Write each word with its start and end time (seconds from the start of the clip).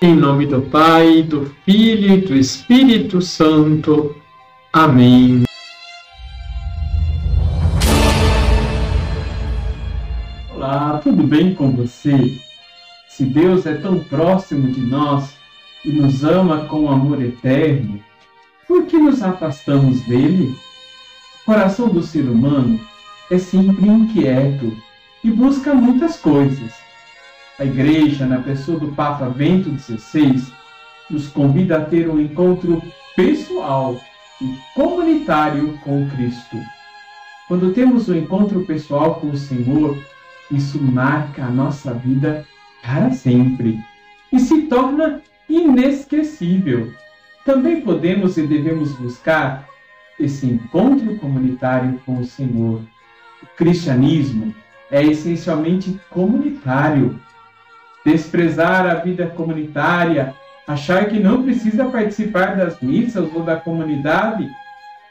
Em 0.00 0.14
nome 0.14 0.46
do 0.46 0.62
Pai, 0.62 1.24
do 1.24 1.52
Filho 1.64 2.14
e 2.14 2.20
do 2.20 2.36
Espírito 2.36 3.20
Santo. 3.20 4.14
Amém. 4.72 5.42
Olá, 10.54 11.00
tudo 11.02 11.24
bem 11.24 11.52
com 11.52 11.72
você? 11.72 12.38
Se 13.08 13.24
Deus 13.24 13.66
é 13.66 13.74
tão 13.74 13.98
próximo 14.04 14.70
de 14.70 14.82
nós 14.82 15.34
e 15.84 15.90
nos 15.90 16.22
ama 16.22 16.66
com 16.66 16.88
amor 16.88 17.20
eterno, 17.20 18.00
por 18.68 18.86
que 18.86 18.96
nos 18.96 19.20
afastamos 19.20 20.00
dele? 20.02 20.54
O 21.42 21.44
coração 21.44 21.88
do 21.88 22.04
ser 22.04 22.22
humano 22.28 22.80
é 23.32 23.36
sempre 23.36 23.88
inquieto 23.88 24.72
e 25.24 25.30
busca 25.32 25.74
muitas 25.74 26.20
coisas 26.20 26.87
Igreja, 27.64 28.24
na 28.24 28.38
pessoa 28.38 28.78
do 28.78 28.92
Papa 28.92 29.28
Bento 29.28 29.76
XVI, 29.78 30.40
nos 31.10 31.26
convida 31.26 31.78
a 31.78 31.84
ter 31.84 32.08
um 32.08 32.20
encontro 32.20 32.80
pessoal 33.16 34.00
e 34.40 34.56
comunitário 34.74 35.76
com 35.78 36.08
Cristo. 36.10 36.56
Quando 37.48 37.72
temos 37.72 38.08
um 38.08 38.14
encontro 38.14 38.64
pessoal 38.64 39.16
com 39.16 39.30
o 39.30 39.36
Senhor, 39.36 39.98
isso 40.52 40.80
marca 40.80 41.44
a 41.44 41.50
nossa 41.50 41.92
vida 41.92 42.46
para 42.80 43.10
sempre 43.10 43.80
e 44.32 44.38
se 44.38 44.62
torna 44.62 45.20
inesquecível. 45.48 46.92
Também 47.44 47.80
podemos 47.80 48.36
e 48.36 48.46
devemos 48.46 48.92
buscar 48.92 49.66
esse 50.20 50.46
encontro 50.46 51.16
comunitário 51.16 52.00
com 52.06 52.18
o 52.18 52.24
Senhor. 52.24 52.82
O 53.42 53.46
cristianismo 53.56 54.54
é 54.90 55.02
essencialmente 55.02 55.98
comunitário 56.10 57.18
desprezar 58.04 58.86
a 58.86 58.94
vida 58.94 59.26
comunitária, 59.26 60.34
achar 60.66 61.06
que 61.06 61.18
não 61.18 61.42
precisa 61.42 61.86
participar 61.86 62.56
das 62.56 62.80
missas 62.80 63.28
ou 63.34 63.42
da 63.42 63.56
comunidade, 63.56 64.48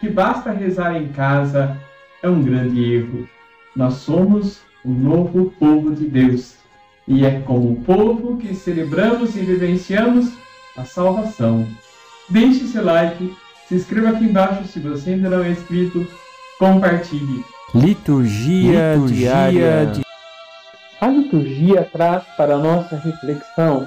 que 0.00 0.08
basta 0.08 0.50
rezar 0.50 0.96
em 0.96 1.08
casa, 1.08 1.76
é 2.22 2.28
um 2.28 2.42
grande 2.42 2.94
erro. 2.94 3.28
Nós 3.76 3.94
somos 3.94 4.60
o 4.84 4.90
novo 4.90 5.52
povo 5.58 5.94
de 5.94 6.06
Deus 6.06 6.56
e 7.06 7.24
é 7.24 7.40
como 7.40 7.82
povo 7.82 8.36
que 8.36 8.54
celebramos 8.54 9.36
e 9.36 9.40
vivenciamos 9.40 10.32
a 10.76 10.84
salvação. 10.84 11.66
Deixe 12.28 12.66
seu 12.66 12.84
like, 12.84 13.34
se 13.68 13.74
inscreva 13.74 14.10
aqui 14.10 14.24
embaixo 14.24 14.64
se 14.64 14.80
você 14.80 15.10
ainda 15.10 15.30
não 15.30 15.42
é 15.42 15.50
inscrito, 15.50 16.06
compartilhe. 16.58 17.44
Liturgia, 17.74 18.94
Liturgia 18.94 19.50
diária 19.50 19.86
de 19.86 20.03
a 21.04 21.08
liturgia 21.08 21.86
traz 21.92 22.24
para 22.34 22.56
nossa 22.56 22.96
reflexão 22.96 23.86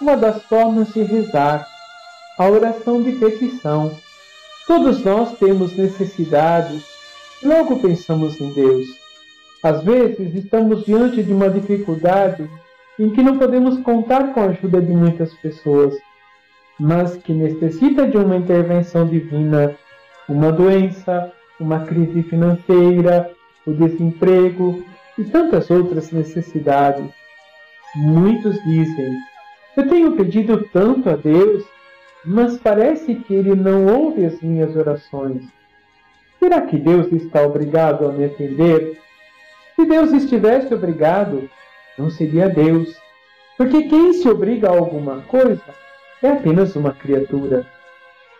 uma 0.00 0.16
das 0.16 0.40
formas 0.44 0.86
de 0.94 1.02
rezar, 1.02 1.66
a 2.38 2.48
oração 2.48 3.02
de 3.02 3.10
petição. 3.10 3.90
Todos 4.64 5.02
nós 5.02 5.36
temos 5.36 5.76
necessidades 5.76 6.84
logo 7.42 7.80
pensamos 7.80 8.40
em 8.40 8.52
Deus. 8.52 8.86
Às 9.64 9.82
vezes 9.82 10.32
estamos 10.32 10.84
diante 10.84 11.24
de 11.24 11.32
uma 11.32 11.50
dificuldade 11.50 12.48
em 13.00 13.10
que 13.10 13.20
não 13.20 13.36
podemos 13.36 13.80
contar 13.80 14.32
com 14.32 14.38
a 14.38 14.44
ajuda 14.44 14.80
de 14.80 14.92
muitas 14.92 15.34
pessoas, 15.34 15.92
mas 16.78 17.16
que 17.16 17.32
necessita 17.32 18.06
de 18.06 18.16
uma 18.16 18.36
intervenção 18.36 19.08
divina, 19.08 19.74
uma 20.28 20.52
doença, 20.52 21.32
uma 21.58 21.80
crise 21.80 22.22
financeira, 22.22 23.28
o 23.66 23.72
desemprego, 23.72 24.84
e 25.18 25.24
tantas 25.24 25.70
outras 25.70 26.12
necessidades. 26.12 27.06
Muitos 27.94 28.62
dizem: 28.62 29.18
Eu 29.76 29.88
tenho 29.88 30.12
pedido 30.12 30.68
tanto 30.72 31.10
a 31.10 31.16
Deus, 31.16 31.64
mas 32.24 32.56
parece 32.58 33.16
que 33.16 33.34
Ele 33.34 33.54
não 33.54 33.86
ouve 33.86 34.24
as 34.24 34.40
minhas 34.40 34.74
orações. 34.76 35.42
Será 36.38 36.60
que 36.62 36.78
Deus 36.78 37.10
está 37.12 37.42
obrigado 37.42 38.06
a 38.06 38.12
me 38.12 38.24
atender? 38.24 39.00
Se 39.74 39.84
Deus 39.84 40.12
estivesse 40.12 40.72
obrigado, 40.72 41.50
não 41.96 42.10
seria 42.10 42.48
Deus, 42.48 42.96
porque 43.56 43.84
quem 43.84 44.12
se 44.12 44.28
obriga 44.28 44.68
a 44.68 44.76
alguma 44.76 45.22
coisa 45.22 45.62
é 46.22 46.30
apenas 46.30 46.76
uma 46.76 46.92
criatura. 46.92 47.66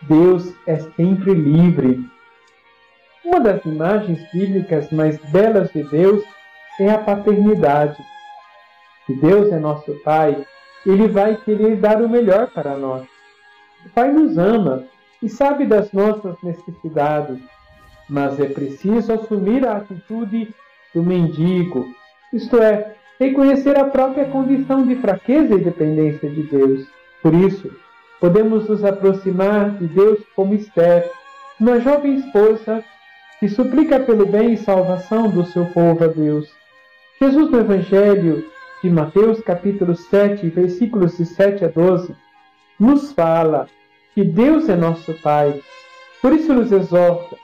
Deus 0.03 0.53
é 0.65 0.77
sempre 0.77 1.33
livre. 1.33 1.99
Uma 3.23 3.41
das 3.41 3.63
imagens 3.65 4.19
bíblicas 4.31 4.89
mais 4.91 5.17
belas 5.31 5.71
de 5.73 5.83
Deus 5.83 6.23
é 6.23 6.38
a 6.87 6.99
paternidade. 6.99 7.97
Se 9.05 9.13
Deus 9.15 9.51
é 9.51 9.57
nosso 9.59 9.91
Pai, 10.03 10.45
Ele 10.85 11.07
vai 11.07 11.35
querer 11.35 11.77
dar 11.77 12.01
o 12.01 12.07
melhor 12.07 12.51
para 12.51 12.77
nós. 12.77 13.07
O 13.85 13.89
Pai 13.89 14.11
nos 14.11 14.37
ama 14.37 14.85
e 15.21 15.27
sabe 15.27 15.65
das 15.65 15.91
nossas 15.91 16.35
necessidades, 16.43 17.39
mas 18.07 18.39
é 18.39 18.45
preciso 18.45 19.11
assumir 19.11 19.67
a 19.67 19.77
atitude 19.77 20.53
do 20.93 21.03
mendigo, 21.03 21.85
isto 22.31 22.61
é, 22.61 22.95
reconhecer 23.19 23.77
a 23.77 23.85
própria 23.85 24.25
condição 24.25 24.85
de 24.85 24.95
fraqueza 24.95 25.55
e 25.55 25.63
dependência 25.63 26.29
de 26.29 26.43
Deus. 26.43 26.87
Por 27.21 27.33
isso, 27.33 27.69
podemos 28.19 28.67
nos 28.67 28.83
aproximar 28.83 29.71
de 29.71 29.87
Deus 29.87 30.19
como 30.35 30.53
Esther, 30.53 31.09
uma 31.59 31.79
jovem 31.79 32.15
esposa 32.15 32.83
que 33.39 33.49
suplica 33.49 33.99
pelo 33.99 34.25
bem 34.25 34.53
e 34.53 34.57
salvação 34.57 35.29
do 35.29 35.45
seu 35.45 35.65
povo 35.67 36.03
a 36.03 36.07
Deus. 36.07 36.58
Jesus 37.21 37.51
no 37.51 37.59
Evangelho 37.59 38.49
de 38.81 38.89
Mateus, 38.89 39.41
capítulo 39.41 39.93
7, 39.93 40.47
versículos 40.47 41.17
de 41.17 41.25
7 41.25 41.65
a 41.65 41.67
12, 41.67 42.15
nos 42.79 43.11
fala 43.11 43.67
que 44.15 44.23
Deus 44.23 44.69
é 44.69 44.75
nosso 44.77 45.13
Pai. 45.15 45.59
Por 46.21 46.31
isso 46.31 46.53
nos 46.53 46.71
exorta: 46.71 47.35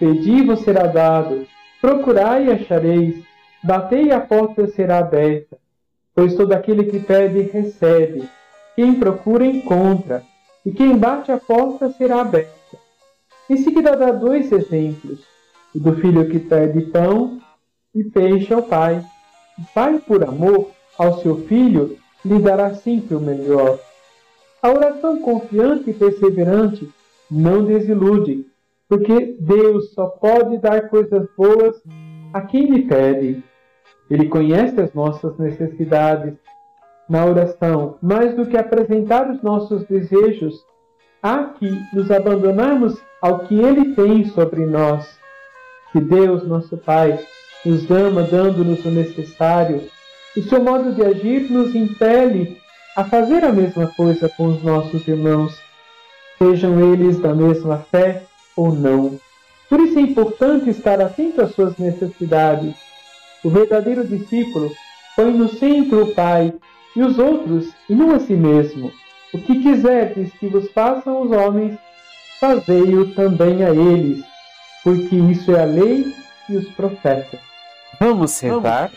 Pedi 0.00 0.38
e 0.38 0.42
vos 0.44 0.62
será 0.62 0.88
dado, 0.88 1.46
procurai 1.80 2.46
e 2.46 2.50
achareis, 2.50 3.22
batei 3.62 4.06
e 4.06 4.10
a 4.10 4.18
porta 4.18 4.66
será 4.66 4.98
aberta. 4.98 5.56
Pois 6.12 6.34
todo 6.34 6.52
aquele 6.52 6.86
que 6.86 6.98
pede, 6.98 7.42
recebe, 7.42 8.28
quem 8.74 8.94
procura, 8.94 9.46
encontra, 9.46 10.24
e 10.66 10.72
quem 10.72 10.96
bate 10.96 11.30
a 11.30 11.38
porta 11.38 11.88
será 11.90 12.22
aberta. 12.22 12.50
Em 13.48 13.58
seguida 13.58 13.96
dá 13.96 14.10
dois 14.10 14.50
exemplos: 14.50 15.20
o 15.72 15.78
do 15.78 15.94
filho 16.00 16.28
que 16.28 16.40
pede 16.40 16.80
pão 16.86 17.38
e 17.94 18.02
peixe 18.02 18.52
ao 18.52 18.64
pai 18.64 19.00
pai, 19.74 19.98
por 19.98 20.22
amor 20.24 20.70
ao 20.98 21.20
seu 21.20 21.36
filho, 21.46 21.96
lhe 22.24 22.38
dará 22.38 22.74
sempre 22.74 23.14
o 23.14 23.20
melhor. 23.20 23.78
A 24.62 24.70
oração 24.70 25.20
confiante 25.22 25.90
e 25.90 25.94
perseverante 25.94 26.88
não 27.30 27.64
desilude, 27.64 28.46
porque 28.88 29.36
Deus 29.40 29.92
só 29.92 30.06
pode 30.06 30.58
dar 30.58 30.88
coisas 30.88 31.26
boas 31.36 31.80
a 32.34 32.42
quem 32.42 32.66
lhe 32.66 32.82
pede. 32.82 33.42
Ele 34.10 34.28
conhece 34.28 34.80
as 34.80 34.92
nossas 34.92 35.38
necessidades. 35.38 36.34
Na 37.08 37.24
oração, 37.24 37.96
mais 38.00 38.36
do 38.36 38.46
que 38.46 38.56
apresentar 38.56 39.30
os 39.30 39.42
nossos 39.42 39.84
desejos, 39.84 40.54
há 41.22 41.44
que 41.44 41.68
nos 41.92 42.10
abandonarmos 42.10 43.00
ao 43.20 43.40
que 43.40 43.58
Ele 43.58 43.94
tem 43.94 44.26
sobre 44.26 44.64
nós. 44.64 45.18
Que 45.92 46.00
Deus, 46.00 46.46
nosso 46.46 46.76
Pai, 46.76 47.18
nos 47.64 47.90
ama 47.90 48.22
dando-nos 48.22 48.84
o 48.84 48.90
necessário, 48.90 49.82
o 50.36 50.42
seu 50.42 50.62
modo 50.62 50.92
de 50.92 51.02
agir 51.02 51.50
nos 51.50 51.74
impele 51.74 52.58
a 52.96 53.04
fazer 53.04 53.44
a 53.44 53.52
mesma 53.52 53.86
coisa 53.88 54.28
com 54.28 54.48
os 54.48 54.62
nossos 54.62 55.06
irmãos, 55.06 55.58
sejam 56.38 56.92
eles 56.92 57.18
da 57.18 57.34
mesma 57.34 57.78
fé 57.90 58.22
ou 58.56 58.72
não. 58.72 59.18
Por 59.68 59.80
isso 59.80 59.98
é 59.98 60.02
importante 60.02 60.70
estar 60.70 61.00
atento 61.00 61.40
às 61.40 61.52
suas 61.54 61.76
necessidades. 61.76 62.74
O 63.44 63.50
verdadeiro 63.50 64.06
discípulo 64.06 64.70
põe 65.14 65.32
no 65.32 65.48
centro 65.48 66.02
o 66.02 66.14
Pai 66.14 66.52
e 66.96 67.02
os 67.02 67.18
outros, 67.18 67.72
e 67.88 67.94
não 67.94 68.14
a 68.14 68.18
si 68.18 68.34
mesmo. 68.34 68.92
O 69.32 69.38
que 69.38 69.62
quiserdes 69.62 70.32
que 70.34 70.48
vos 70.48 70.70
façam 70.72 71.22
os 71.22 71.30
homens, 71.30 71.78
fazei-o 72.40 73.14
também 73.14 73.64
a 73.64 73.70
eles, 73.70 74.24
porque 74.82 75.14
isso 75.14 75.52
é 75.52 75.62
a 75.62 75.66
lei 75.66 76.12
e 76.48 76.56
os 76.56 76.68
profetas. 76.70 77.49
Vamos 78.02 78.30
sentar. 78.30 78.90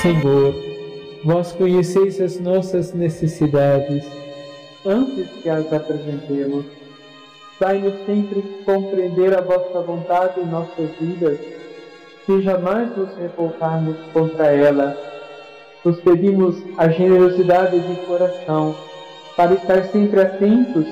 Senhor, 0.00 0.54
vós 1.22 1.52
conheceis 1.52 2.18
as 2.22 2.40
nossas 2.40 2.94
necessidades 2.94 4.02
antes 4.86 5.28
que 5.42 5.50
as 5.50 5.70
apresentemos. 5.70 6.64
Dai-nos 7.60 7.94
sempre 8.06 8.40
compreender 8.64 9.36
a 9.36 9.42
vossa 9.42 9.82
vontade 9.82 10.40
em 10.40 10.46
nossas 10.46 10.88
vidas, 10.98 11.38
que 12.24 12.40
jamais 12.40 12.96
nos 12.96 13.14
revoltarmos 13.14 13.98
contra 14.14 14.46
ela. 14.46 14.96
Nos 15.84 16.00
pedimos 16.00 16.56
a 16.78 16.88
generosidade 16.88 17.78
de 17.78 18.06
coração 18.06 18.74
para 19.36 19.52
estar 19.52 19.84
sempre 19.84 20.18
atentos 20.18 20.86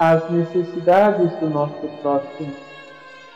às 0.00 0.28
necessidades 0.32 1.30
do 1.38 1.48
nosso 1.48 1.86
próximo 2.02 2.63